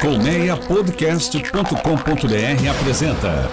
[0.00, 3.50] Colmeiapodcast.com.br apresenta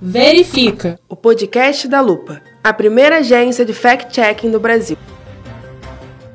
[0.00, 4.98] Verifica, o podcast da Lupa, a primeira agência de fact-checking do Brasil.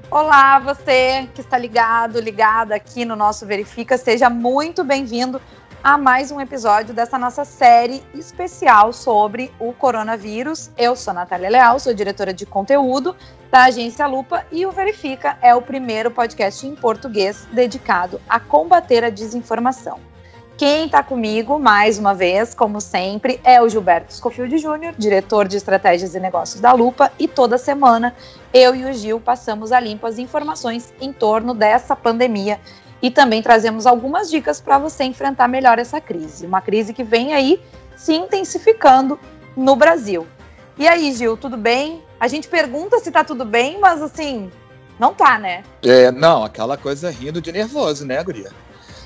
[0.09, 5.39] Olá, você que está ligado, ligada aqui no nosso Verifica, seja muito bem-vindo
[5.83, 10.71] a mais um episódio dessa nossa série especial sobre o coronavírus.
[10.77, 13.13] Eu sou Natália Leal, sou diretora de conteúdo
[13.51, 19.03] da agência Lupa e o Verifica é o primeiro podcast em português dedicado a combater
[19.03, 19.99] a desinformação.
[20.55, 25.57] Quem está comigo, mais uma vez, como sempre, é o Gilberto Scofield Júnior, diretor de
[25.57, 28.15] estratégias e negócios da Lupa, e toda semana
[28.53, 32.59] eu e o Gil passamos a limpo as informações em torno dessa pandemia
[33.03, 36.45] e também trazemos algumas dicas para você enfrentar melhor essa crise.
[36.45, 37.61] Uma crise que vem aí
[37.97, 39.19] se intensificando
[39.57, 40.25] no Brasil.
[40.77, 42.01] E aí, Gil, tudo bem?
[42.17, 44.49] A gente pergunta se tá tudo bem, mas assim,
[44.97, 45.65] não tá, né?
[45.83, 48.49] É, não, aquela coisa rindo de nervoso, né, Guria?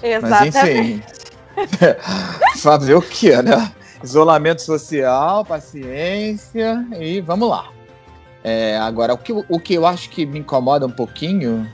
[0.04, 0.54] Exatamente.
[0.54, 1.04] Mas enfim,
[2.62, 3.72] fazer o quê, né?
[4.04, 7.72] Isolamento social, paciência e vamos lá.
[8.44, 11.68] É, agora, o que, o que eu acho que me incomoda um pouquinho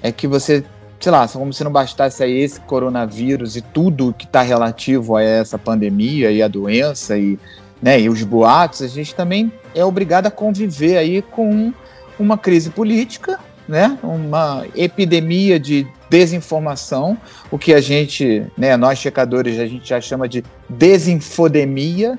[0.00, 0.64] é que você
[1.00, 5.22] sei lá, como se não bastasse aí esse coronavírus e tudo que está relativo a
[5.22, 7.38] essa pandemia e a doença e,
[7.82, 11.72] né, e os boatos, a gente também é obrigado a conviver aí com
[12.18, 17.18] uma crise política, né, uma epidemia de desinformação,
[17.50, 22.18] o que a gente, né, nós checadores, a gente já chama de desinfodemia,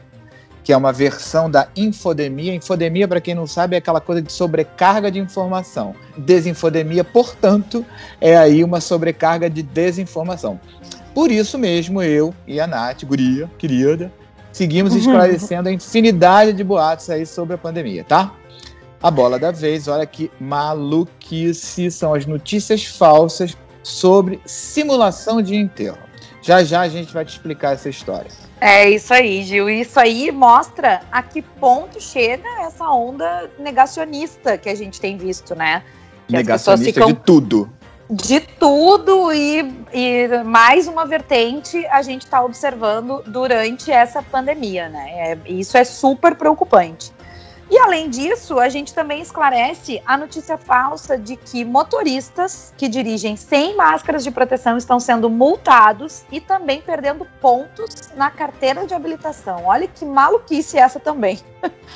[0.67, 2.53] que é uma versão da infodemia.
[2.53, 5.95] Infodemia, para quem não sabe, é aquela coisa de sobrecarga de informação.
[6.17, 7.85] Desinfodemia, portanto,
[8.19, 10.59] é aí uma sobrecarga de desinformação.
[11.15, 14.11] Por isso mesmo, eu e a Nath, guria, querida,
[14.51, 14.99] seguimos uhum.
[14.99, 18.33] esclarecendo a infinidade de boatos aí sobre a pandemia, tá?
[19.01, 25.97] A bola da vez, olha que maluquice são as notícias falsas sobre simulação de enterro.
[26.41, 28.46] Já já a gente vai te explicar essa história.
[28.59, 29.69] É isso aí, Gil.
[29.69, 35.55] Isso aí mostra a que ponto chega essa onda negacionista que a gente tem visto,
[35.55, 35.83] né?
[36.27, 37.07] Que negacionista ficam...
[37.07, 37.69] de tudo.
[38.09, 39.59] De tudo e,
[39.93, 45.33] e mais uma vertente a gente está observando durante essa pandemia, né?
[45.33, 47.11] É, isso é super preocupante.
[47.69, 53.35] E além disso, a gente também esclarece a notícia falsa de que motoristas que dirigem
[53.35, 59.65] sem máscaras de proteção estão sendo multados e também perdendo pontos na carteira de habilitação.
[59.65, 61.39] Olha que maluquice essa também.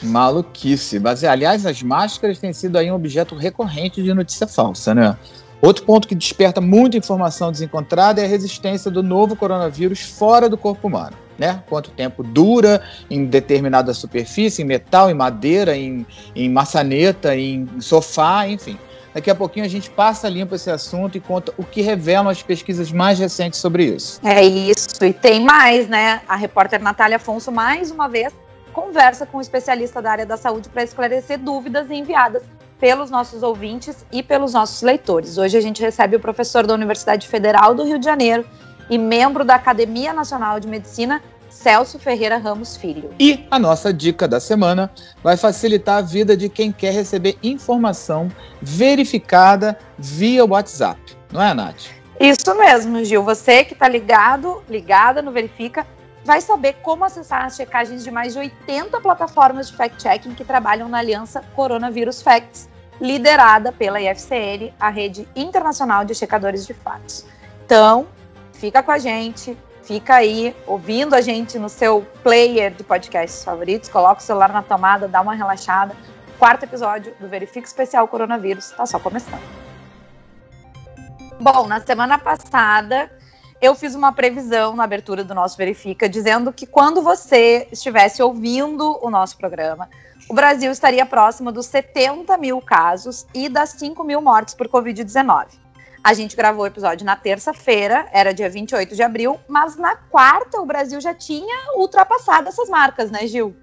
[0.03, 0.99] Maluquice.
[0.99, 5.17] Mas, aliás, as máscaras têm sido aí um objeto recorrente de notícia falsa, né?
[5.61, 10.57] Outro ponto que desperta muita informação desencontrada é a resistência do novo coronavírus fora do
[10.57, 11.15] corpo humano.
[11.41, 11.63] Né?
[11.67, 18.47] Quanto tempo dura em determinada superfície, em metal, em madeira, em, em maçaneta, em sofá,
[18.47, 18.77] enfim.
[19.11, 22.43] Daqui a pouquinho a gente passa limpo esse assunto e conta o que revelam as
[22.43, 24.21] pesquisas mais recentes sobre isso.
[24.23, 26.21] É isso, e tem mais, né?
[26.29, 28.31] A repórter Natália Afonso, mais uma vez,
[28.71, 32.43] conversa com um especialista da área da saúde para esclarecer dúvidas enviadas
[32.79, 35.39] pelos nossos ouvintes e pelos nossos leitores.
[35.39, 38.45] Hoje a gente recebe o professor da Universidade Federal do Rio de Janeiro
[38.91, 41.23] e membro da Academia Nacional de Medicina,
[41.61, 43.13] Celso Ferreira Ramos Filho.
[43.19, 44.91] E a nossa dica da semana
[45.23, 48.29] vai facilitar a vida de quem quer receber informação
[48.61, 50.99] verificada via WhatsApp.
[51.31, 51.85] Não é, Nath?
[52.19, 53.23] Isso mesmo, Gil.
[53.23, 55.85] Você que está ligado, ligada no Verifica,
[56.23, 60.89] vai saber como acessar as checagens de mais de 80 plataformas de fact-checking que trabalham
[60.89, 62.69] na aliança Coronavírus Facts
[62.99, 67.25] liderada pela IFCL, a rede internacional de checadores de fatos.
[67.65, 68.07] Então,
[68.53, 73.89] fica com a gente, fica aí ouvindo a gente no seu player de podcasts favoritos,
[73.89, 75.95] coloca o celular na tomada, dá uma relaxada.
[76.37, 79.41] Quarto episódio do Verifique Especial Coronavírus está só começando.
[81.39, 83.11] Bom, na semana passada
[83.61, 88.97] eu fiz uma previsão na abertura do nosso Verifica, dizendo que quando você estivesse ouvindo
[89.03, 89.87] o nosso programa,
[90.27, 95.60] o Brasil estaria próximo dos 70 mil casos e das 5 mil mortes por Covid-19.
[96.03, 100.59] A gente gravou o episódio na terça-feira, era dia 28 de abril, mas na quarta
[100.59, 103.55] o Brasil já tinha ultrapassado essas marcas, né, Gil?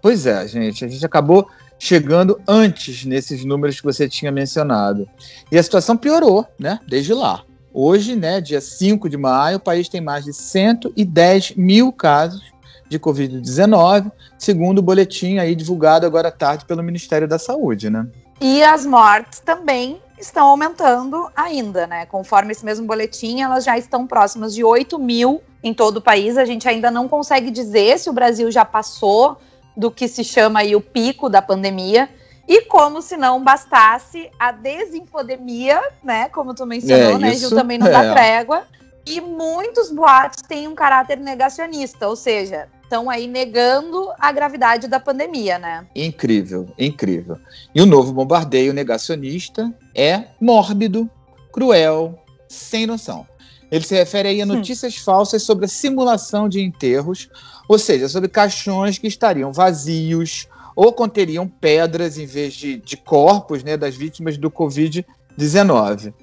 [0.00, 0.84] Pois é, gente.
[0.84, 1.46] A gente acabou
[1.78, 5.06] chegando antes nesses números que você tinha mencionado.
[5.52, 7.42] E a situação piorou, né, desde lá.
[7.72, 12.42] Hoje, né, dia 5 de maio, o país tem mais de 110 mil casos
[12.88, 18.06] de Covid-19, segundo o boletim aí divulgado agora à tarde pelo Ministério da Saúde, né?
[18.40, 22.06] E as mortes também estão aumentando ainda, né?
[22.06, 26.36] Conforme esse mesmo boletim, elas já estão próximas de 8 mil em todo o país.
[26.36, 29.38] A gente ainda não consegue dizer se o Brasil já passou
[29.76, 32.08] do que se chama aí o pico da pandemia.
[32.46, 36.28] E como se não bastasse a desinfodemia, né?
[36.28, 38.12] Como tu mencionou, É, né, Gil, também não dá é.
[38.12, 38.64] trégua.
[39.06, 45.00] E muitos boatos têm um caráter negacionista, ou seja, estão aí negando a gravidade da
[45.00, 45.86] pandemia, né?
[45.94, 47.38] Incrível, incrível.
[47.74, 51.10] E o novo bombardeio negacionista é mórbido,
[51.52, 53.26] cruel, sem noção.
[53.70, 57.28] Ele se refere aí a notícias falsas sobre a simulação de enterros,
[57.68, 60.46] ou seja, sobre caixões que estariam vazios
[60.76, 66.14] ou conteriam pedras em vez de, de corpos né, das vítimas do Covid-19.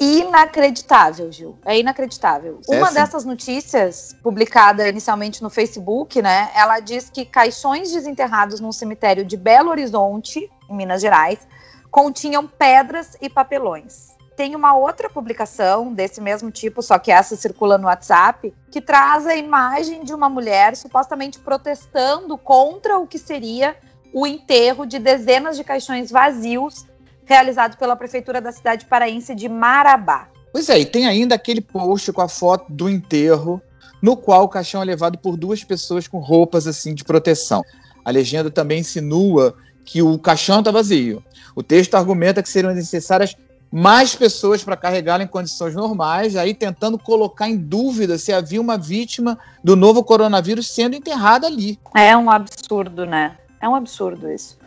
[0.00, 1.58] Inacreditável, Gil.
[1.62, 2.58] É inacreditável.
[2.70, 2.94] É, Uma sim.
[2.94, 6.50] dessas notícias, publicada inicialmente no Facebook, né?
[6.54, 11.46] Ela diz que caixões desenterrados num cemitério de Belo Horizonte, em Minas Gerais,
[11.90, 14.08] continham pedras e papelões.
[14.34, 19.26] Tem uma outra publicação desse mesmo tipo, só que essa circula no WhatsApp, que traz
[19.26, 23.76] a imagem de uma mulher supostamente protestando contra o que seria
[24.14, 26.86] o enterro de dezenas de caixões vazios
[27.30, 30.26] realizado pela prefeitura da cidade paraense de Marabá.
[30.52, 33.62] Pois é, e tem ainda aquele post com a foto do enterro,
[34.02, 37.62] no qual o caixão é levado por duas pessoas com roupas assim de proteção.
[38.04, 39.54] A legenda também insinua
[39.84, 41.22] que o caixão está vazio.
[41.54, 43.36] O texto argumenta que seriam necessárias
[43.70, 48.76] mais pessoas para carregá-lo em condições normais, aí tentando colocar em dúvida se havia uma
[48.76, 51.78] vítima do novo coronavírus sendo enterrada ali.
[51.94, 53.36] É um absurdo, né?
[53.60, 54.58] É um absurdo isso.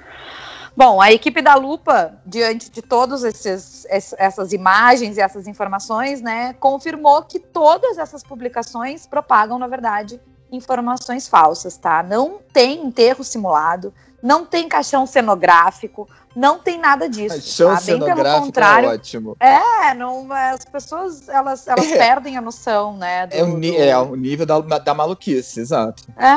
[0.76, 7.22] Bom, a equipe da Lupa, diante de todas essas imagens e essas informações, né, confirmou
[7.24, 10.20] que todas essas publicações propagam, na verdade,
[10.52, 12.02] informações falsas, tá?
[12.02, 17.36] Não tem enterro simulado, não tem caixão cenográfico, não tem nada disso.
[17.36, 17.76] Caixão tá?
[17.82, 18.90] Bem pelo cenográfico contrário.
[18.90, 19.38] é ótimo.
[19.40, 21.98] É, não, as pessoas elas, elas É.
[21.98, 23.28] perdem a noção, né?
[23.28, 26.04] do- É o, do- é o nível da, da maluquice, exato.
[26.18, 26.30] É,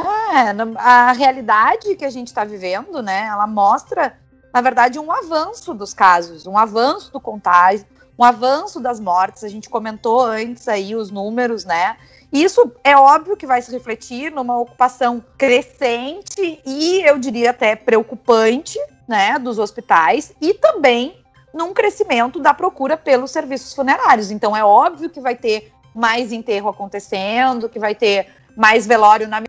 [0.79, 3.27] a realidade que a gente está vivendo, né?
[3.31, 4.15] Ela mostra,
[4.57, 7.85] na verdade, um avanço dos casos, um avanço do contágio,
[8.19, 9.45] um avanço das mortes.
[9.45, 11.99] A gente comentou antes aí os números, né?
[12.33, 18.79] Isso é óbvio que vai se refletir numa ocupação crescente e eu diria até preocupante,
[19.07, 21.23] né, dos hospitais e também
[21.53, 24.31] num crescimento da procura pelos serviços funerários.
[24.31, 29.43] Então é óbvio que vai ter mais enterro acontecendo, que vai ter mais velório na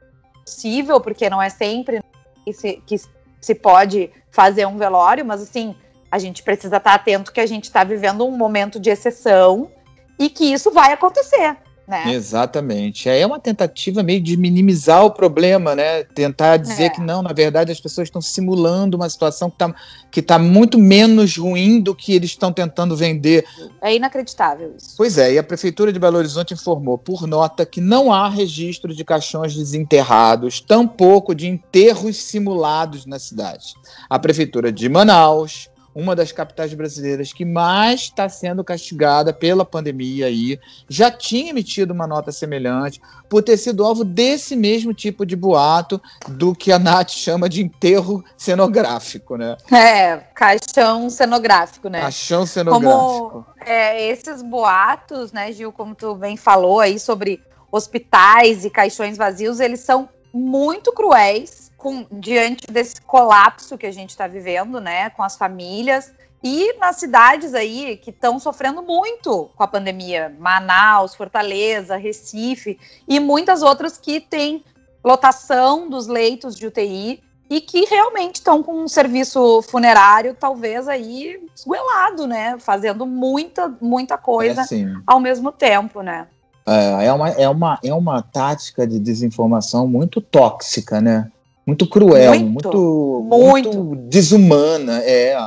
[0.43, 2.03] possível, porque não é sempre
[2.43, 2.97] que se, que
[3.39, 5.75] se pode fazer um velório, mas assim,
[6.11, 9.71] a gente precisa estar atento que a gente está vivendo um momento de exceção
[10.19, 11.57] e que isso vai acontecer,
[11.87, 12.13] né?
[12.13, 13.07] Exatamente.
[13.07, 16.03] É uma tentativa meio de minimizar o problema, né?
[16.03, 16.89] Tentar dizer É.
[16.89, 19.73] que não, na verdade, as pessoas estão simulando uma situação que está
[20.11, 23.45] que tá muito menos ruim do que eles estão tentando vender.
[23.81, 24.95] É inacreditável isso.
[24.97, 28.93] Pois é, e a Prefeitura de Belo Horizonte informou por nota que não há registro
[28.93, 33.73] de caixões desenterrados, tampouco de enterros simulados na cidade.
[34.09, 40.27] A Prefeitura de Manaus, uma das capitais brasileiras que mais está sendo castigada pela pandemia
[40.27, 45.35] aí, já tinha emitido uma nota semelhante por ter sido alvo desse mesmo tipo de
[45.35, 49.57] boato do que a Nath chama de enterro cenográfico, né?
[49.71, 52.01] É, caixão cenográfico, né?
[52.01, 53.43] Caixão cenográfico.
[53.65, 57.41] É, esses boatos, né, Gil, como tu bem falou aí sobre
[57.71, 64.09] hospitais e caixões vazios, eles são muito cruéis com, diante desse colapso que a gente
[64.09, 66.11] está vivendo, né, com as famílias
[66.43, 73.19] e nas cidades aí que estão sofrendo muito com a pandemia, Manaus, Fortaleza, Recife e
[73.19, 74.63] muitas outras que têm
[75.03, 81.39] lotação dos leitos de UTI e que realmente estão com um serviço funerário talvez aí
[81.55, 84.93] esguelado, né, fazendo muita muita coisa É assim.
[85.05, 86.27] ao mesmo tempo, né?
[86.65, 91.31] É, é, uma, é, uma, é uma tática de desinformação muito tóxica, né?
[91.67, 94.09] Muito cruel, Muito, muito, muito.
[94.09, 95.01] desumana.
[95.03, 95.37] É.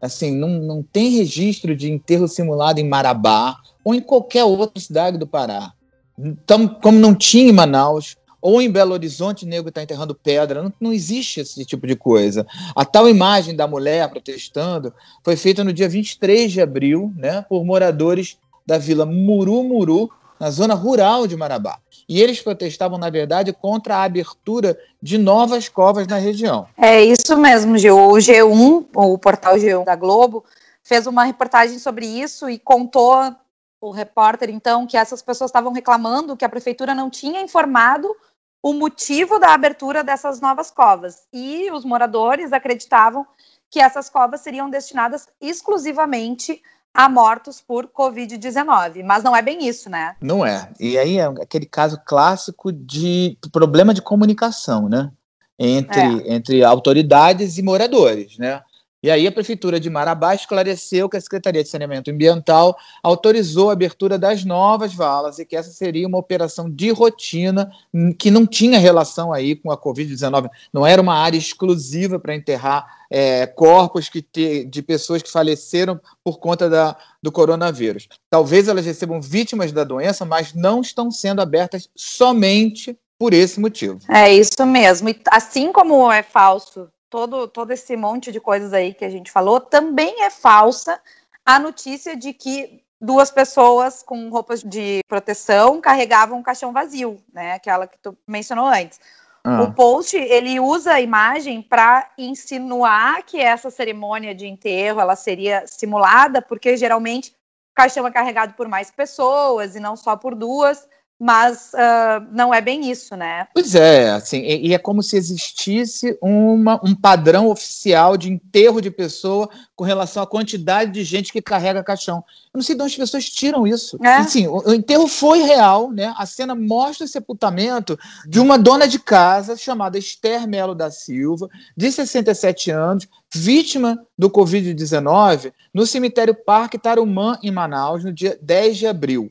[0.00, 5.18] Assim, não, não tem registro de enterro simulado em Marabá ou em qualquer outra cidade
[5.18, 5.72] do Pará.
[6.16, 10.72] Então, como não tinha em Manaus, ou em Belo Horizonte, nego está enterrando pedra, não,
[10.80, 12.46] não existe esse tipo de coisa.
[12.76, 14.94] A tal imagem da mulher protestando
[15.24, 20.74] foi feita no dia 23 de abril, né, por moradores da vila Murumuru, na zona
[20.74, 21.78] rural de Marabá.
[22.08, 26.66] E eles protestavam, na verdade, contra a abertura de novas covas na região.
[26.76, 27.98] É isso mesmo, Gil.
[27.98, 30.44] O G1, o portal G1 da Globo,
[30.82, 33.34] fez uma reportagem sobre isso e contou
[33.80, 38.14] o repórter, então, que essas pessoas estavam reclamando que a prefeitura não tinha informado
[38.62, 41.26] o motivo da abertura dessas novas covas.
[41.32, 43.26] E os moradores acreditavam
[43.70, 46.62] que essas covas seriam destinadas exclusivamente
[46.96, 49.04] a mortos por Covid-19.
[49.04, 50.16] Mas não é bem isso, né?
[50.18, 50.70] Não é.
[50.80, 55.12] E aí é aquele caso clássico de problema de comunicação, né?
[55.58, 58.62] Entre, entre autoridades e moradores, né?
[59.02, 63.74] E aí a Prefeitura de Marabá esclareceu que a Secretaria de Saneamento Ambiental autorizou a
[63.74, 67.70] abertura das novas valas e que essa seria uma operação de rotina
[68.18, 72.86] que não tinha relação aí com a Covid-19, não era uma área exclusiva para enterrar
[73.10, 78.08] é, corpos que te, de pessoas que faleceram por conta da, do coronavírus.
[78.30, 83.98] Talvez elas recebam vítimas da doença, mas não estão sendo abertas somente por esse motivo.
[84.08, 85.08] É isso mesmo.
[85.08, 89.30] E assim como é falso todo, todo esse monte de coisas aí que a gente
[89.30, 91.00] falou, também é falsa
[91.44, 97.52] a notícia de que duas pessoas com roupas de proteção carregavam um caixão vazio, né?
[97.52, 98.98] Aquela que tu mencionou antes.
[99.44, 99.62] Ah.
[99.62, 105.64] O post ele usa a imagem para insinuar que essa cerimônia de enterro ela seria
[105.66, 110.88] simulada, porque geralmente o caixão é carregado por mais pessoas e não só por duas
[111.18, 113.48] mas uh, não é bem isso, né?
[113.54, 118.82] Pois é, assim, e, e, é como se existisse uma, um padrão oficial de enterro
[118.82, 122.18] de pessoa com relação à quantidade de gente que carrega caixão.
[122.52, 123.98] Eu não sei de onde as pessoas tiram isso.
[124.04, 124.16] É.
[124.16, 126.14] Assim, o, o, enterro foi real, né?
[126.18, 131.48] A cena mostra o sepultamento de uma dona de casa chamada Esther Melo da Silva,
[131.74, 138.76] de 67 anos, vítima do Covid-19, no cemitério Parque Tarumã, em Manaus, no dia 10
[138.76, 139.30] de abril.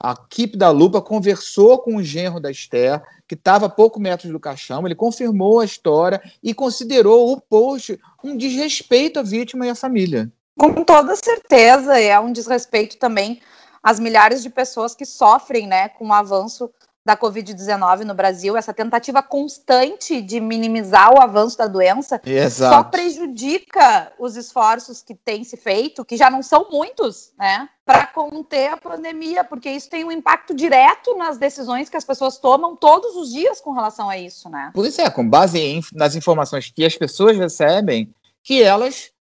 [0.00, 4.30] A equipe da Lupa conversou com o genro da Esther, que estava a poucos metros
[4.30, 9.70] do caixão, ele confirmou a história e considerou o post um desrespeito à vítima e
[9.70, 10.30] à família.
[10.58, 13.40] Com toda certeza, é um desrespeito também
[13.82, 16.70] às milhares de pessoas que sofrem né, com o avanço
[17.06, 22.74] da Covid-19 no Brasil, essa tentativa constante de minimizar o avanço da doença, Exato.
[22.74, 28.08] só prejudica os esforços que têm se feito, que já não são muitos, né, para
[28.08, 32.74] conter a pandemia, porque isso tem um impacto direto nas decisões que as pessoas tomam
[32.74, 34.72] todos os dias com relação a isso, né?
[34.74, 39.12] Pois é, com base em, nas informações que as pessoas recebem, que elas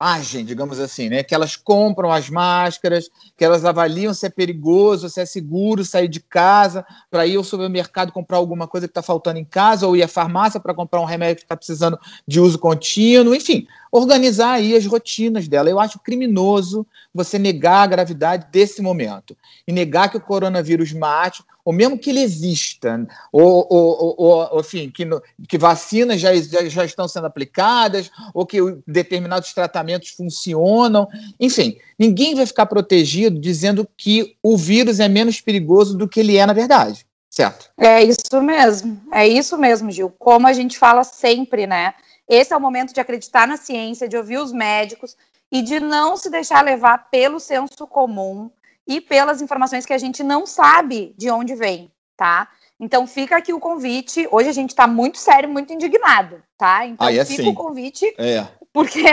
[0.00, 1.22] agem, digamos assim, né?
[1.22, 6.08] Que elas compram as máscaras, que elas avaliam se é perigoso, se é seguro sair
[6.08, 9.94] de casa para ir ao supermercado comprar alguma coisa que está faltando em casa, ou
[9.94, 14.52] ir à farmácia para comprar um remédio que está precisando de uso contínuo, enfim, organizar
[14.52, 15.68] aí as rotinas dela.
[15.68, 19.36] Eu acho criminoso você negar a gravidade desse momento
[19.68, 24.60] e negar que o coronavírus mate, ou mesmo que ele exista, ou, ou, ou, ou
[24.60, 30.10] enfim, que, no, que vacinas já, já, já estão sendo aplicadas, ou que determinados tratamentos
[30.10, 31.06] funcionam,
[31.38, 36.36] enfim, ninguém vai ficar protegido dizendo que o vírus é menos perigoso do que ele
[36.36, 37.06] é na verdade.
[37.30, 37.70] Certo.
[37.78, 40.10] É isso mesmo, é isso mesmo, Gil.
[40.18, 41.94] Como a gente fala sempre, né?
[42.28, 45.16] Esse é o momento de acreditar na ciência, de ouvir os médicos
[45.52, 48.50] e de não se deixar levar pelo senso comum
[48.90, 52.48] e pelas informações que a gente não sabe de onde vem, tá?
[52.78, 54.26] Então fica aqui o convite.
[54.32, 56.84] Hoje a gente está muito sério, muito indignado, tá?
[56.84, 57.50] Então ah, é fica assim.
[57.52, 58.44] o convite, é.
[58.72, 59.04] porque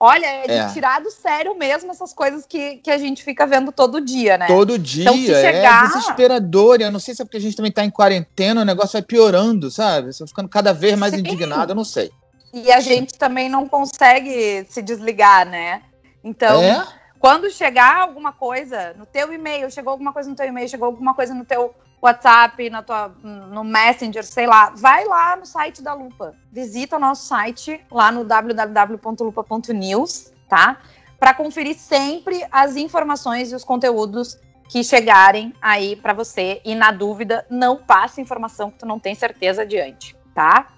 [0.00, 0.68] Olha, é de é.
[0.68, 4.46] tirar do sério mesmo essas coisas que, que a gente fica vendo todo dia, né?
[4.46, 5.84] Todo dia, então, chegar...
[5.84, 6.80] é desesperador.
[6.80, 9.02] Eu não sei se é porque a gente também está em quarentena, o negócio vai
[9.02, 10.12] piorando, sabe?
[10.12, 11.20] Você ficando cada vez mais Sim.
[11.20, 12.12] indignado, eu não sei.
[12.54, 15.82] E a gente também não consegue se desligar, né?
[16.22, 16.86] Então, é?
[17.18, 21.14] Quando chegar alguma coisa no teu e-mail, chegou alguma coisa no teu e-mail, chegou alguma
[21.14, 25.92] coisa no teu WhatsApp, na tua, no Messenger, sei lá, vai lá no site da
[25.94, 26.36] Lupa.
[26.52, 30.78] Visita o nosso site lá no www.lupa.news, tá?
[31.18, 36.60] Para conferir sempre as informações e os conteúdos que chegarem aí para você.
[36.64, 40.68] E na dúvida, não passe informação que tu não tem certeza adiante, tá?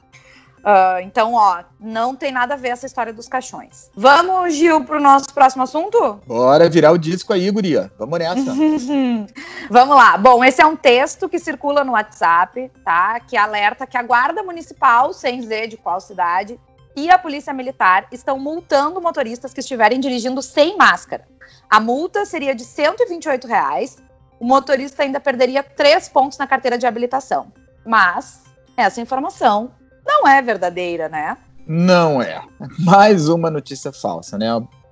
[0.61, 3.91] Uh, então, ó, não tem nada a ver essa história dos caixões.
[3.95, 6.21] Vamos, Gil, pro nosso próximo assunto?
[6.27, 7.91] Bora virar o disco aí, guria.
[7.99, 8.53] Vamos nessa.
[9.71, 10.19] Vamos lá.
[10.19, 13.19] Bom, esse é um texto que circula no WhatsApp, tá?
[13.21, 16.61] Que alerta que a Guarda Municipal, sem dizer de qual cidade,
[16.95, 21.27] e a Polícia Militar estão multando motoristas que estiverem dirigindo sem máscara.
[21.71, 23.97] A multa seria de 128 reais.
[24.39, 27.53] O motorista ainda perderia três pontos na carteira de habilitação.
[27.87, 28.43] Mas
[28.77, 29.71] essa informação
[30.11, 31.37] não é verdadeira, né?
[31.67, 32.43] Não é.
[32.79, 34.49] Mais uma notícia falsa, né?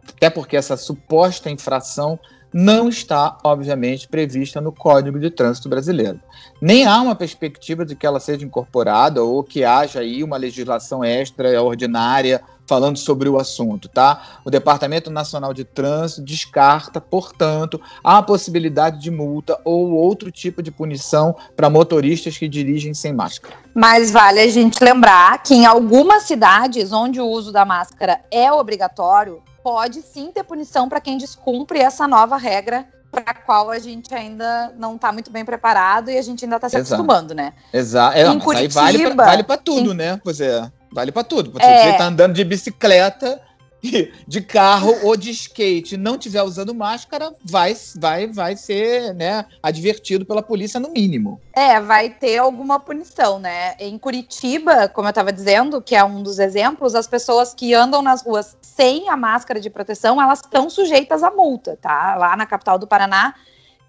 [0.08, 2.18] Até porque essa suposta infração
[2.52, 6.20] não está, obviamente, prevista no Código de Trânsito Brasileiro.
[6.62, 11.04] Nem há uma perspectiva de que ela seja incorporada ou que haja aí uma legislação
[11.04, 14.40] extraordinária falando sobre o assunto, tá?
[14.44, 20.70] O Departamento Nacional de Trânsito descarta, portanto, a possibilidade de multa ou outro tipo de
[20.70, 23.56] punição para motoristas que dirigem sem máscara.
[23.74, 28.52] Mas vale a gente lembrar que em algumas cidades onde o uso da máscara é
[28.52, 33.78] obrigatório, pode sim ter punição para quem descumpre essa nova regra para a qual a
[33.78, 37.02] gente ainda não está muito bem preparado e a gente ainda está se Exato.
[37.02, 37.54] acostumando, né?
[37.72, 38.18] Exato.
[38.18, 39.96] É, em Curitiba, aí vale para tudo, em...
[39.96, 40.20] né?
[40.22, 41.52] Você vale para tudo.
[41.52, 41.96] Você é.
[41.96, 43.40] tá andando de bicicleta,
[44.26, 50.26] de carro ou de skate não tiver usando máscara, vai, vai, vai ser né, advertido
[50.26, 51.40] pela polícia no mínimo.
[51.52, 53.76] É, vai ter alguma punição, né?
[53.78, 58.02] Em Curitiba, como eu estava dizendo, que é um dos exemplos, as pessoas que andam
[58.02, 62.16] nas ruas sem a máscara de proteção, elas estão sujeitas a multa, tá?
[62.16, 63.34] Lá na capital do Paraná,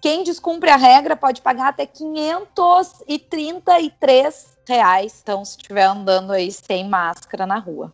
[0.00, 6.88] quem descumpre a regra pode pagar até 533 reais, então se estiver andando aí sem
[6.88, 7.92] máscara na rua.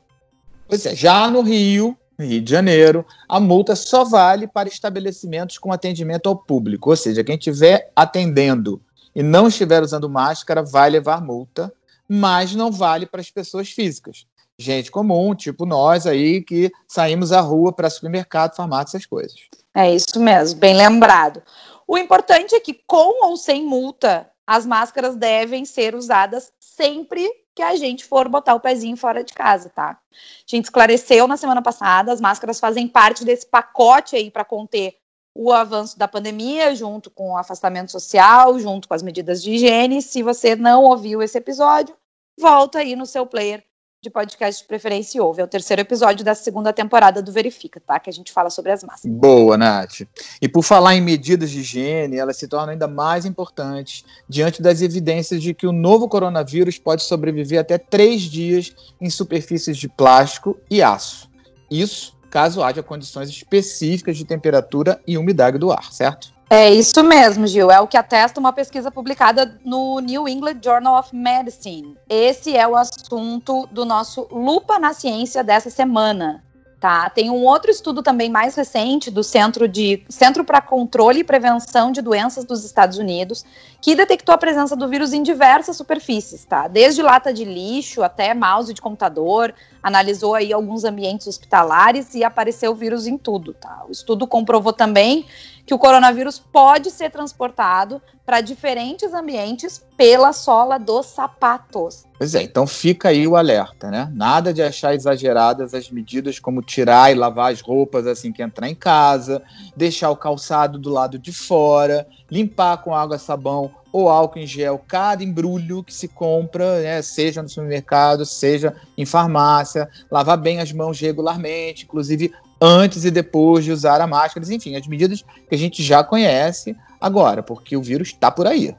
[0.68, 5.72] Pois é, já no Rio, Rio de Janeiro, a multa só vale para estabelecimentos com
[5.72, 8.80] atendimento ao público, ou seja, quem estiver atendendo
[9.14, 11.72] e não estiver usando máscara vai levar multa,
[12.06, 14.26] mas não vale para as pessoas físicas.
[14.58, 19.36] Gente comum, tipo nós aí, que saímos à rua para supermercado, farmácia, essas coisas.
[19.74, 21.42] É isso mesmo, bem lembrado.
[21.86, 27.62] O importante é que, com ou sem multa, as máscaras devem ser usadas sempre que
[27.62, 29.98] a gente for botar o pezinho fora de casa, tá?
[30.12, 34.96] A gente esclareceu na semana passada, as máscaras fazem parte desse pacote aí para conter
[35.34, 40.00] o avanço da pandemia, junto com o afastamento social, junto com as medidas de higiene.
[40.00, 41.96] Se você não ouviu esse episódio,
[42.38, 43.64] volta aí no seu player
[44.06, 45.40] de podcast de preferência e ouve.
[45.40, 47.98] É o terceiro episódio da segunda temporada do Verifica, tá?
[47.98, 49.16] Que a gente fala sobre as máscaras.
[49.16, 50.02] Boa, Nath.
[50.40, 54.80] E por falar em medidas de higiene, elas se tornam ainda mais importantes diante das
[54.80, 60.56] evidências de que o novo coronavírus pode sobreviver até três dias em superfícies de plástico
[60.70, 61.28] e aço.
[61.70, 66.35] Isso caso haja condições específicas de temperatura e umidade do ar, certo?
[66.48, 67.72] É isso mesmo, Gil.
[67.72, 71.96] É o que atesta uma pesquisa publicada no New England Journal of Medicine.
[72.08, 76.44] Esse é o assunto do nosso Lupa na Ciência dessa semana.
[76.78, 77.10] Tá?
[77.10, 81.90] Tem um outro estudo também mais recente do Centro de Centro para Controle e Prevenção
[81.90, 83.44] de Doenças dos Estados Unidos,
[83.80, 86.68] que detectou a presença do vírus em diversas superfícies, tá?
[86.68, 89.52] Desde lata de lixo até mouse de computador,
[89.86, 93.84] analisou aí alguns ambientes hospitalares e apareceu vírus em tudo, tá?
[93.88, 95.24] O estudo comprovou também
[95.64, 102.04] que o coronavírus pode ser transportado para diferentes ambientes pela sola dos sapatos.
[102.18, 104.10] Pois é, então fica aí o alerta, né?
[104.12, 108.68] Nada de achar exageradas as medidas como tirar e lavar as roupas assim que entrar
[108.68, 109.40] em casa,
[109.76, 114.78] deixar o calçado do lado de fora, limpar com água, sabão ou álcool em gel
[114.86, 120.72] cada embrulho que se compra, né, seja no supermercado, seja em farmácia, lavar bem as
[120.72, 125.58] mãos regularmente, inclusive antes e depois de usar a máscara, enfim, as medidas que a
[125.58, 128.74] gente já conhece agora, porque o vírus está por aí.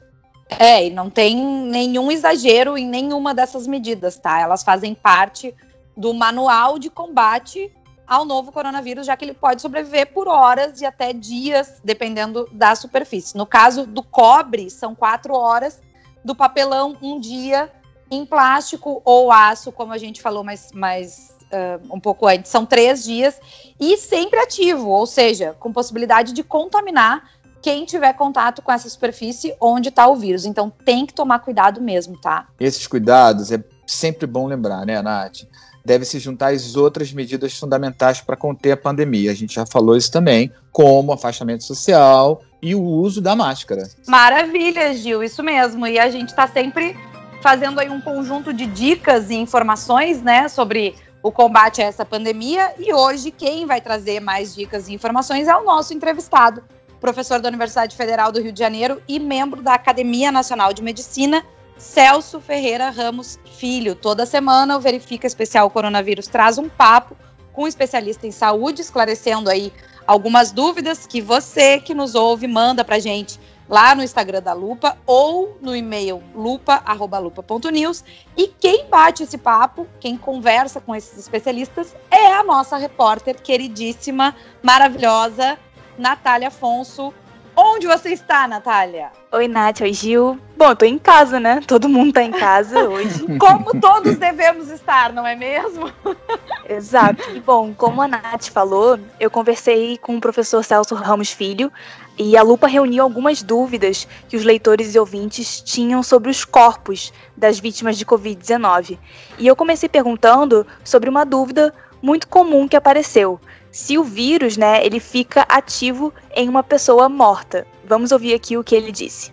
[0.58, 4.40] É, e não tem nenhum exagero em nenhuma dessas medidas, tá?
[4.40, 5.54] Elas fazem parte
[5.96, 7.70] do manual de combate
[8.08, 12.74] ao novo coronavírus, já que ele pode sobreviver por horas e até dias, dependendo da
[12.74, 13.36] superfície.
[13.36, 15.80] No caso do cobre, são quatro horas,
[16.24, 17.70] do papelão, um dia,
[18.10, 22.64] em plástico ou aço, como a gente falou mais, mais uh, um pouco antes, são
[22.64, 23.38] três dias,
[23.78, 29.54] e sempre ativo, ou seja, com possibilidade de contaminar quem tiver contato com essa superfície
[29.60, 30.46] onde está o vírus.
[30.46, 32.46] Então tem que tomar cuidado mesmo, tá?
[32.58, 35.42] Esses cuidados é sempre bom lembrar, né, Nath?
[35.88, 39.30] Deve se juntar às outras medidas fundamentais para conter a pandemia.
[39.30, 43.88] A gente já falou isso também, como afastamento social e o uso da máscara.
[44.06, 45.86] Maravilha, Gil, isso mesmo.
[45.86, 46.94] E a gente está sempre
[47.40, 52.74] fazendo aí um conjunto de dicas e informações, né, sobre o combate a essa pandemia.
[52.78, 56.62] E hoje quem vai trazer mais dicas e informações é o nosso entrevistado,
[57.00, 61.42] professor da Universidade Federal do Rio de Janeiro e membro da Academia Nacional de Medicina,
[61.78, 63.94] Celso Ferreira Ramos Filho.
[63.94, 67.16] Toda semana o Verifica Especial Coronavírus traz um papo
[67.52, 69.72] com um especialista em saúde, esclarecendo aí
[70.06, 73.38] algumas dúvidas que você que nos ouve manda pra gente
[73.68, 78.02] lá no Instagram da Lupa ou no e-mail lupa@lupa.news.
[78.36, 84.34] E quem bate esse papo, quem conversa com esses especialistas é a nossa repórter queridíssima,
[84.62, 85.58] maravilhosa
[85.98, 87.12] Natália Afonso.
[87.60, 89.10] Onde você está, Natália?
[89.32, 89.80] Oi, Nath.
[89.80, 90.38] Oi, Gil.
[90.56, 91.60] Bom, eu tô em casa, né?
[91.66, 93.26] Todo mundo tá em casa hoje.
[93.36, 95.90] como todos devemos estar, não é mesmo?
[96.70, 97.20] Exato.
[97.34, 101.72] E bom, como a Nath falou, eu conversei com o professor Celso Ramos Filho
[102.16, 107.12] e a Lupa reuniu algumas dúvidas que os leitores e ouvintes tinham sobre os corpos
[107.36, 108.96] das vítimas de Covid-19.
[109.36, 113.40] E eu comecei perguntando sobre uma dúvida muito comum que apareceu
[113.78, 117.64] se o vírus, né, ele fica ativo em uma pessoa morta.
[117.86, 119.32] Vamos ouvir aqui o que ele disse.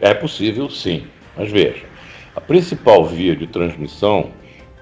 [0.00, 1.06] É possível sim,
[1.36, 1.84] mas veja,
[2.34, 4.32] a principal via de transmissão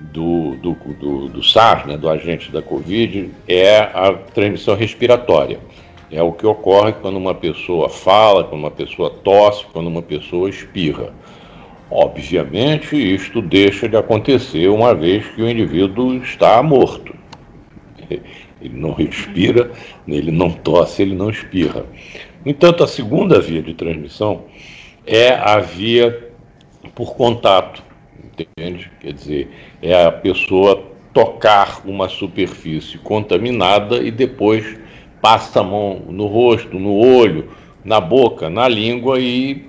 [0.01, 5.61] do, do, do, do SARS, né, do agente da Covid, é a transmissão respiratória.
[6.11, 10.49] É o que ocorre quando uma pessoa fala, quando uma pessoa tosse, quando uma pessoa
[10.49, 11.13] espirra.
[11.91, 17.15] Obviamente, isto deixa de acontecer uma vez que o indivíduo está morto.
[18.61, 19.71] Ele não respira,
[20.07, 21.87] ele não tosse, ele não espirra.
[22.45, 24.45] No entanto, a segunda via de transmissão
[25.07, 26.31] é a via
[26.95, 27.83] por contato,
[28.25, 28.91] entende?
[29.01, 29.51] Quer dizer,
[29.83, 34.79] é a pessoa tocar uma superfície contaminada e depois
[35.21, 37.51] passa a mão no rosto, no olho,
[37.85, 39.67] na boca, na língua e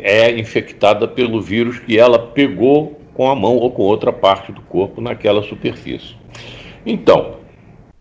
[0.00, 4.60] é infectada pelo vírus que ela pegou com a mão ou com outra parte do
[4.62, 6.14] corpo naquela superfície.
[6.86, 7.37] Então,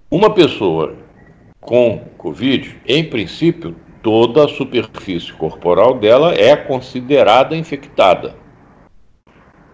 [0.10, 0.96] uma pessoa
[1.60, 8.36] com Covid, em princípio, toda a superfície corporal dela é considerada infectada.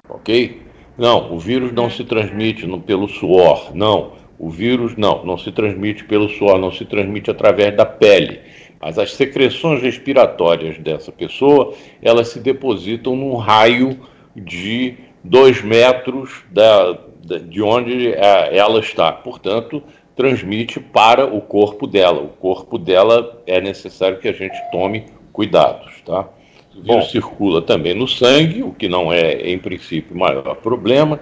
[0.10, 0.62] Ok?
[0.98, 3.76] Não, o vírus não se transmite pelo suor.
[3.76, 8.40] Não, o vírus não, não se transmite pelo suor, não se transmite através da pele.
[8.82, 14.00] Mas as secreções respiratórias dessa pessoa, elas se depositam num raio
[14.36, 16.98] de dois metros da,
[17.48, 19.12] de onde é, ela está.
[19.12, 19.82] Portanto,
[20.16, 22.22] transmite para o corpo dela.
[22.22, 26.28] O corpo dela é necessário que a gente tome cuidados, tá?
[26.76, 27.02] O vírus Bom.
[27.04, 31.20] circula também no sangue, o que não é, em princípio, o maior problema,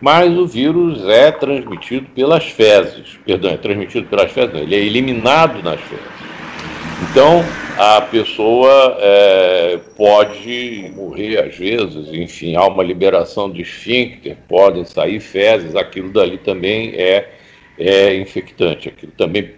[0.00, 3.18] mas o vírus é transmitido pelas fezes.
[3.24, 6.04] Perdão, é transmitido pelas fezes, não, ele é eliminado nas fezes.
[7.10, 7.44] Então,
[7.76, 15.20] a pessoa é, pode morrer às vezes, enfim, há uma liberação de esfíncter, podem sair
[15.20, 17.35] fezes, aquilo dali também é,
[17.78, 19.54] é infectante, aquilo também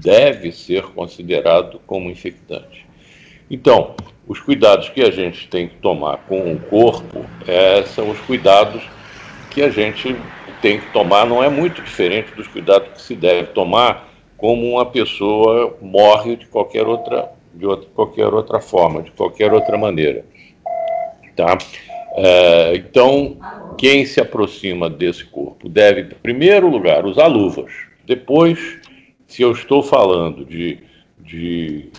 [0.00, 2.86] deve ser considerado como infectante.
[3.50, 3.94] Então,
[4.26, 8.82] os cuidados que a gente tem que tomar com o corpo é, são os cuidados
[9.50, 10.16] que a gente
[10.62, 14.86] tem que tomar, não é muito diferente dos cuidados que se deve tomar como uma
[14.86, 20.24] pessoa morre de qualquer outra, de outra, qualquer outra forma, de qualquer outra maneira.
[21.36, 21.58] Tá?
[22.14, 23.36] É, então,
[23.78, 27.72] quem se aproxima desse corpo deve, em primeiro lugar, usar luvas.
[28.04, 28.78] Depois,
[29.26, 30.78] se eu estou falando de,
[31.18, 31.90] de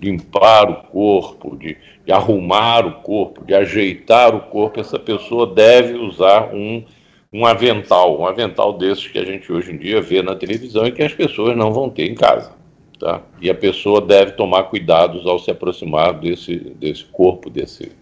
[0.00, 5.94] limpar o corpo, de, de, arrumar o corpo, de ajeitar o corpo, essa pessoa deve
[5.94, 6.84] usar um,
[7.32, 10.92] um avental, um avental desses que a gente hoje em dia vê na televisão e
[10.92, 12.52] que as pessoas não vão ter em casa.
[12.98, 13.22] Tá?
[13.40, 17.92] E a pessoa deve tomar cuidados ao se aproximar desse, desse corpo, desse,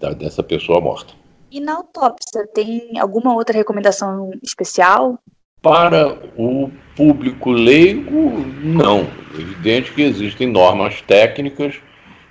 [0.00, 1.14] da, dessa pessoa morta.
[1.50, 5.18] E na autópsia, tem alguma outra recomendação especial?
[5.60, 8.30] Para o público leigo,
[8.62, 9.00] não.
[9.36, 11.74] É evidente que existem normas técnicas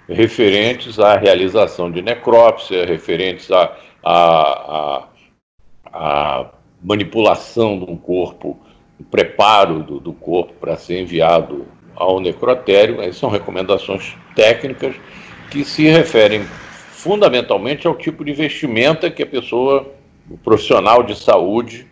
[0.07, 4.13] referentes à realização de necrópsia, referentes à, à,
[4.73, 5.07] à,
[5.93, 6.45] à
[6.81, 8.57] manipulação de um corpo,
[8.99, 13.01] o preparo do, do corpo para ser enviado ao necrotério.
[13.01, 14.95] Essas são recomendações técnicas
[15.51, 16.41] que se referem
[16.99, 19.89] fundamentalmente ao tipo de vestimenta que a pessoa,
[20.29, 21.87] o profissional de saúde,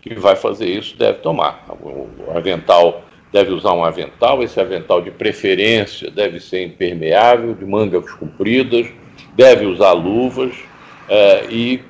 [0.00, 1.66] que vai fazer isso deve tomar.
[1.68, 8.10] O avental deve usar um avental, esse avental de preferência deve ser impermeável, de mangas
[8.12, 8.86] compridas,
[9.34, 10.56] deve usar luvas
[11.06, 11.82] é, e,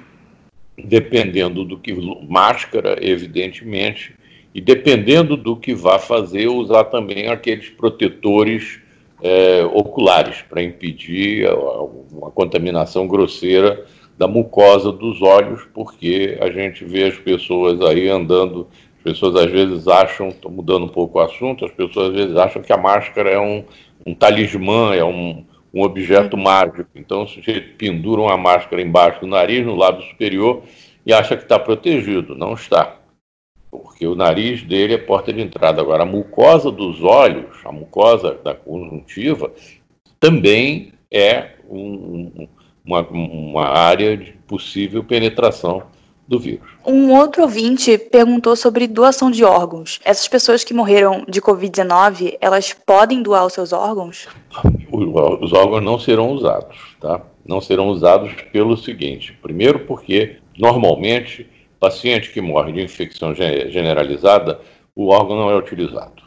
[0.77, 1.95] dependendo do que.
[2.29, 4.13] máscara, evidentemente,
[4.53, 8.81] e dependendo do que vá fazer, usar também aqueles protetores
[9.23, 11.49] é, oculares para impedir
[12.13, 13.85] uma contaminação grosseira
[14.19, 18.67] da mucosa dos olhos, porque a gente vê as pessoas aí andando,
[18.99, 22.37] as pessoas às vezes acham, estou mudando um pouco o assunto, as pessoas às vezes
[22.37, 23.65] acham que a máscara é um,
[24.07, 26.89] um talismã, é um, um objeto mágico.
[26.95, 30.63] Então o sujeito pendura uma máscara embaixo do nariz, no lado superior,
[31.05, 32.35] e acha que está protegido.
[32.35, 32.97] Não está.
[33.79, 35.81] Porque o nariz dele é porta de entrada.
[35.81, 39.53] Agora, a mucosa dos olhos, a mucosa da conjuntiva,
[40.19, 42.49] também é um,
[42.85, 45.83] uma, uma área de possível penetração
[46.27, 46.69] do vírus.
[46.85, 50.01] Um outro ouvinte perguntou sobre doação de órgãos.
[50.05, 54.27] Essas pessoas que morreram de Covid-19, elas podem doar os seus órgãos?
[54.91, 57.21] Os órgãos não serão usados, tá?
[57.47, 64.61] Não serão usados pelo seguinte: primeiro, porque normalmente paciente que morre de infecção generalizada,
[64.95, 66.23] o órgão não é utilizado.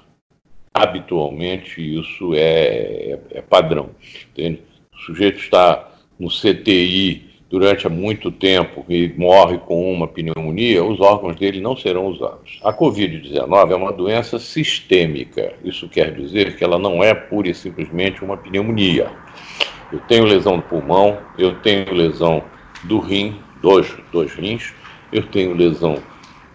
[0.73, 3.89] Habitualmente isso é, é, é padrão.
[4.31, 4.61] Entende?
[4.93, 11.35] O sujeito está no CTI durante muito tempo e morre com uma pneumonia, os órgãos
[11.35, 12.59] dele não serão usados.
[12.63, 15.53] A Covid-19 é uma doença sistêmica.
[15.63, 19.11] Isso quer dizer que ela não é pura e simplesmente uma pneumonia.
[19.91, 22.43] Eu tenho lesão do pulmão, eu tenho lesão
[22.83, 24.71] do rim, dois, dois rins,
[25.11, 25.97] eu tenho lesão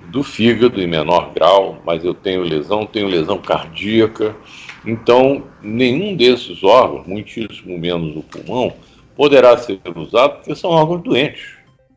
[0.09, 4.37] do fígado em menor grau, mas eu tenho lesão, tenho lesão cardíaca.
[4.85, 8.73] Então, nenhum desses órgãos, muitíssimo menos o pulmão,
[9.17, 11.55] poderá ser usado porque são órgãos doentes.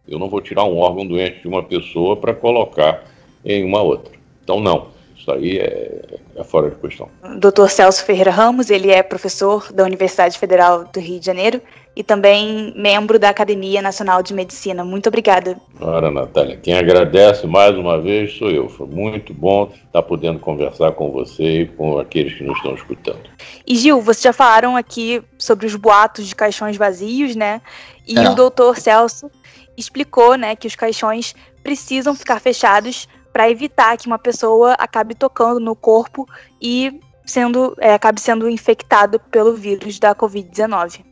[0.08, 3.04] Eu não vou tirar um órgão doente de uma pessoa para colocar
[3.44, 4.14] em uma outra.
[4.44, 4.96] Então, não.
[5.18, 7.10] Isso aí é, é fora de questão.
[7.38, 7.68] Dr.
[7.68, 11.62] Celso Ferreira Ramos, ele é professor da Universidade Federal do Rio de Janeiro
[11.98, 14.86] e também membro da Academia Nacional de Medicina.
[14.86, 15.58] Muito obrigada.
[15.82, 18.70] Ora, Natália, quem agradece mais uma vez sou eu.
[18.70, 23.24] Foi muito bom estar podendo conversar com você e com aqueles que nos estão escutando.
[23.66, 27.64] E Gil, vocês já falaram aqui sobre os boatos de caixões vazios, né?
[28.08, 28.30] E é.
[28.30, 29.32] o doutor Celso
[29.76, 31.34] explicou, né, que os caixões
[31.64, 36.28] precisam ficar fechados para evitar que uma pessoa acabe tocando no corpo
[36.62, 41.08] e sendo, é, acabe sendo infectado pelo vírus da Covid-19.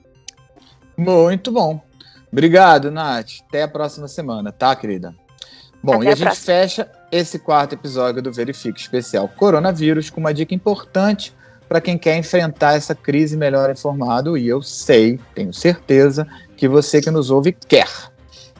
[0.97, 1.81] Muito bom.
[2.31, 3.41] Obrigado, Nath.
[3.47, 5.13] Até a próxima semana, tá, querida?
[5.81, 10.19] Bom, Até e a, a gente fecha esse quarto episódio do Verifique Especial Coronavírus com
[10.19, 11.34] uma dica importante
[11.67, 14.38] para quem quer enfrentar essa crise melhor informado.
[14.38, 16.27] E eu sei, tenho certeza,
[16.58, 17.88] que você que nos ouve quer.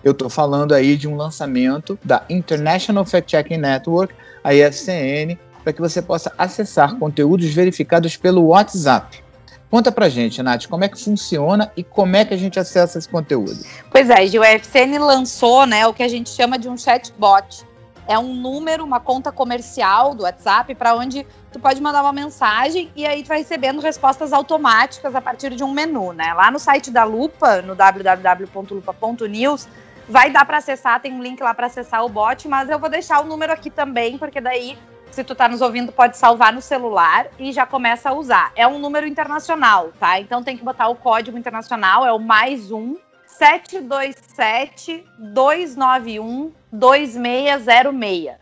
[0.04, 5.74] Eu estou falando aí de um lançamento da International Fact Checking Network, a IFCN, para
[5.74, 9.25] que você possa acessar conteúdos verificados pelo WhatsApp.
[9.70, 12.98] Conta pra gente, Nath, como é que funciona e como é que a gente acessa
[12.98, 13.58] esse conteúdo?
[13.92, 17.66] Pois é, a UFCN lançou né, o que a gente chama de um chatbot.
[18.08, 22.92] É um número, uma conta comercial do WhatsApp para onde tu pode mandar uma mensagem
[22.96, 26.32] e aí tu vai recebendo respostas automáticas a partir de um menu, né?
[26.36, 29.68] Lá no site da Lupa, no www.lupa.news,
[30.08, 32.90] vai dar para acessar, tem um link lá para acessar o bot, mas eu vou
[32.90, 34.78] deixar o número aqui também, porque daí
[35.16, 38.52] se tu tá nos ouvindo, pode salvar no celular e já começa a usar.
[38.54, 40.20] É um número internacional, tá?
[40.20, 48.36] Então tem que botar o código internacional, é o mais um 727 291 2606,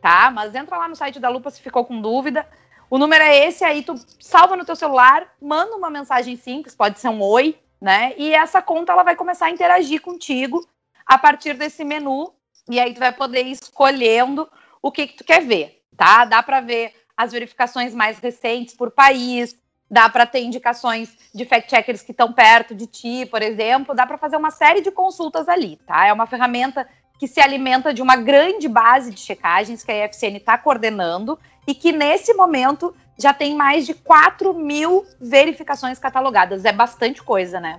[0.00, 0.30] tá?
[0.30, 2.46] Mas entra lá no site da Lupa se ficou com dúvida.
[2.88, 7.00] O número é esse aí, tu salva no teu celular, manda uma mensagem simples, pode
[7.00, 8.14] ser um oi, né?
[8.16, 10.64] E essa conta ela vai começar a interagir contigo
[11.04, 12.32] a partir desse menu
[12.68, 14.48] e aí tu vai poder ir escolhendo
[14.80, 16.24] o que que tu quer ver tá?
[16.24, 19.54] Dá para ver as verificações mais recentes por país,
[19.90, 24.16] dá para ter indicações de fact-checkers que estão perto de ti, por exemplo, dá para
[24.16, 26.06] fazer uma série de consultas ali, tá?
[26.06, 30.38] É uma ferramenta que se alimenta de uma grande base de checagens que a IFCN
[30.38, 36.64] está coordenando e que nesse momento já tem mais de 4 mil verificações catalogadas.
[36.64, 37.78] É bastante coisa, né?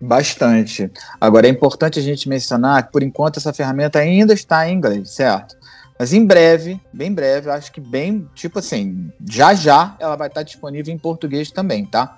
[0.00, 0.90] Bastante.
[1.20, 5.14] Agora é importante a gente mencionar que, por enquanto, essa ferramenta ainda está em inglês,
[5.14, 5.59] certo?
[6.00, 10.28] Mas em breve, bem breve, eu acho que bem, tipo assim, já já ela vai
[10.28, 12.16] estar disponível em português também, tá?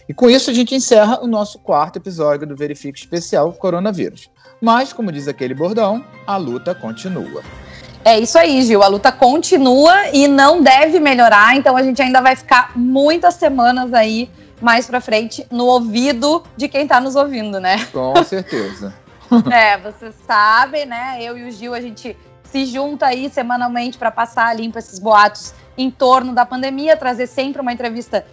[0.09, 4.31] E com isso a gente encerra o nosso quarto episódio do Verifique Especial Coronavírus.
[4.61, 7.43] Mas, como diz aquele bordão, a luta continua.
[8.05, 8.83] É isso aí, Gil.
[8.83, 13.93] A luta continua e não deve melhorar, então a gente ainda vai ficar muitas semanas
[13.93, 14.31] aí
[14.61, 17.85] mais pra frente no ouvido de quem tá nos ouvindo, né?
[17.93, 18.95] Com certeza.
[19.53, 21.19] é, vocês sabem, né?
[21.21, 25.53] Eu e o Gil, a gente se junta aí semanalmente para passar limpo esses boatos
[25.77, 28.25] em torno da pandemia, trazer sempre uma entrevista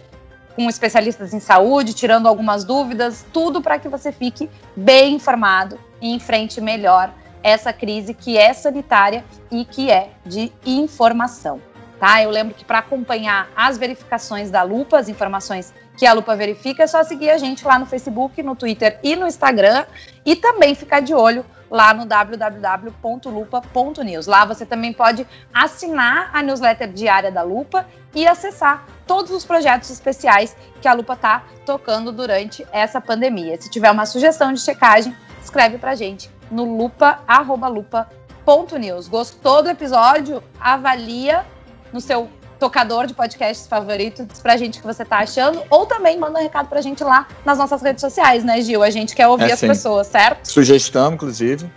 [0.54, 6.14] com especialistas em saúde, tirando algumas dúvidas, tudo para que você fique bem informado e
[6.14, 11.60] enfrente melhor essa crise que é sanitária e que é de informação.
[12.04, 12.22] Tá?
[12.22, 16.82] Eu lembro que para acompanhar as verificações da Lupa, as informações que a Lupa verifica,
[16.82, 19.86] é só seguir a gente lá no Facebook, no Twitter e no Instagram
[20.22, 24.26] e também ficar de olho lá no www.lupa.news.
[24.26, 29.88] Lá você também pode assinar a newsletter diária da Lupa e acessar todos os projetos
[29.88, 33.58] especiais que a Lupa está tocando durante essa pandemia.
[33.58, 39.08] Se tiver uma sugestão de checagem, escreve pra gente no lupa@lupa.news.
[39.08, 40.42] Gostou do episódio?
[40.60, 41.46] Avalia
[41.94, 42.28] no seu
[42.58, 46.40] tocador de podcasts favorito, diz pra gente o que você tá achando, ou também manda
[46.40, 48.82] um recado pra gente lá nas nossas redes sociais, né, Gil?
[48.82, 49.68] A gente quer ouvir é, as sim.
[49.68, 50.46] pessoas, certo?
[50.46, 51.70] Sugestão, inclusive.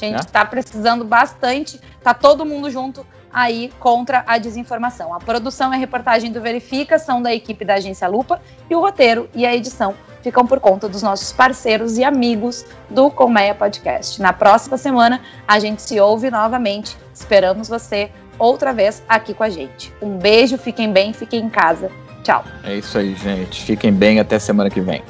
[0.00, 0.44] A gente está é?
[0.46, 5.12] precisando bastante, tá todo mundo junto aí contra a desinformação.
[5.14, 8.80] A produção e a reportagem do Verifica são da equipe da Agência Lupa e o
[8.80, 14.20] roteiro e a edição ficam por conta dos nossos parceiros e amigos do Colmeia Podcast.
[14.20, 16.96] Na próxima semana a gente se ouve novamente.
[17.12, 19.92] Esperamos você outra vez aqui com a gente.
[20.02, 21.90] Um beijo, fiquem bem, fiquem em casa.
[22.24, 22.44] Tchau.
[22.64, 23.62] É isso aí, gente.
[23.62, 25.02] Fiquem bem até semana que vem.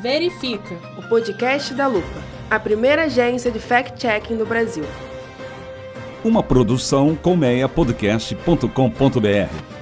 [0.00, 4.84] Verifica, o podcast da Lupa, a primeira agência de fact-checking do Brasil.
[6.24, 9.80] Uma produção colmeiapodcast.com.br.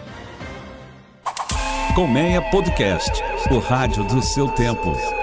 [1.95, 5.18] Colmeia Podcast, o rádio do seu tempo.